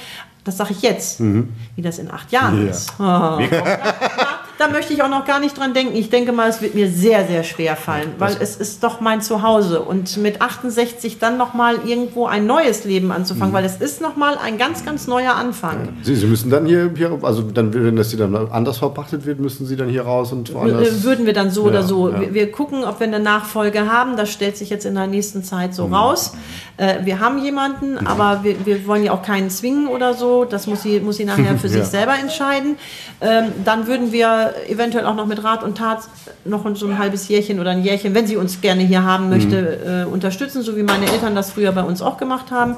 [0.44, 1.52] Das sage ich jetzt, mhm.
[1.76, 2.70] wie das in acht Jahren yeah.
[2.70, 2.92] ist.
[2.98, 3.38] Oh
[4.60, 5.96] da möchte ich auch noch gar nicht dran denken.
[5.96, 9.22] Ich denke mal, es wird mir sehr, sehr schwer fallen, weil es ist doch mein
[9.22, 9.80] Zuhause.
[9.80, 13.56] Und mit 68 dann nochmal irgendwo ein neues Leben anzufangen, mhm.
[13.56, 15.88] weil es ist nochmal ein ganz, ganz neuer Anfang.
[16.02, 19.64] Sie, Sie müssen dann hier, hier, also dann, wenn das dann anders verpachtet wird, müssen
[19.66, 21.02] Sie dann hier raus und woanders.
[21.02, 22.10] Würden wir dann so ja, oder so.
[22.10, 22.20] Ja.
[22.20, 24.16] Wir, wir, gucken, ob wir eine Nachfolge haben.
[24.16, 25.94] Das stellt sich jetzt in der nächsten Zeit so mhm.
[25.94, 26.34] raus.
[26.76, 28.06] Äh, wir haben jemanden, mhm.
[28.06, 30.44] aber wir, wir, wollen ja auch keinen zwingen oder so.
[30.44, 32.76] Das muss sie, muss sie nachher für sich selber entscheiden.
[33.22, 36.00] Ähm, dann würden wir eventuell auch noch mit Rat und Tat
[36.44, 39.78] noch so ein halbes Jährchen oder ein Jährchen, wenn sie uns gerne hier haben möchte,
[39.84, 39.90] mhm.
[39.90, 42.76] äh, unterstützen, so wie meine Eltern das früher bei uns auch gemacht haben.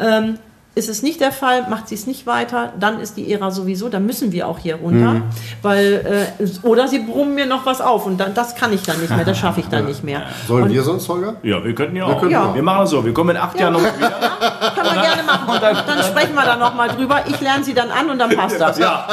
[0.00, 0.38] Ähm,
[0.76, 3.88] ist es nicht der Fall, macht sie es nicht weiter, dann ist die Ära sowieso,
[3.88, 5.14] dann müssen wir auch hier runter.
[5.14, 5.22] Mhm.
[5.62, 9.00] Weil, äh, oder sie brummen mir noch was auf und dann, das kann ich dann
[9.00, 10.24] nicht mehr, das schaffe ich dann nicht mehr.
[10.46, 11.36] Sollen und, wir sonst, Holger?
[11.42, 12.20] Ja, wir könnten ja auch.
[12.20, 12.54] Wir, ja.
[12.54, 13.62] wir machen es so, wir kommen in acht ja.
[13.62, 14.10] Jahren nochmal wieder.
[14.10, 15.48] Ja, können wir gerne machen.
[15.54, 17.24] Und dann, dann, sprechen wir da nochmal drüber.
[17.26, 18.78] Ich lerne sie dann an und dann passt das.
[18.78, 19.06] Ja,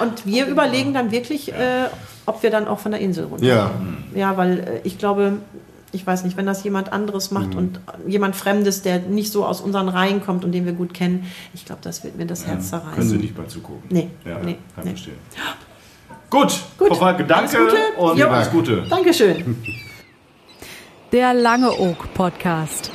[0.00, 1.88] und, und wir überlegen dann wirklich, äh,
[2.26, 3.44] ob wir dann auch von der Insel runter.
[3.44, 3.70] Ja,
[4.14, 5.38] ja weil äh, ich glaube,
[5.92, 7.58] ich weiß nicht, wenn das jemand anderes macht mhm.
[7.58, 11.26] und jemand Fremdes, der nicht so aus unseren Reihen kommt und den wir gut kennen,
[11.54, 12.94] ich glaube, das wird mir das Herz zerreißen.
[12.94, 13.88] Können Sie nicht mal zugucken.
[13.90, 14.90] Nee, ja, nee, kann nee.
[14.90, 15.16] verstehen.
[16.30, 16.88] Gut, gut.
[16.88, 18.00] Frau Falke, danke alles Gute.
[18.00, 18.28] und jo.
[18.28, 18.82] alles Gute.
[18.88, 19.56] Dankeschön.
[21.12, 22.92] Der Langeoog Podcast.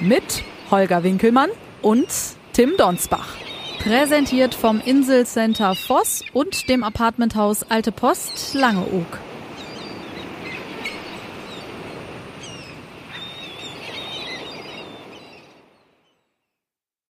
[0.00, 1.50] Mit Holger Winkelmann
[1.82, 2.06] und
[2.52, 3.36] Tim Donsbach.
[3.82, 9.18] Präsentiert vom Inselcenter Voss und dem Apartmenthaus Alte Post Langeoog.